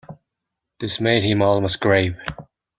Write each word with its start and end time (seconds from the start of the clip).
This 0.79 0.99
made 0.99 1.21
him 1.21 1.43
almost 1.43 1.79
grave. 1.79 2.17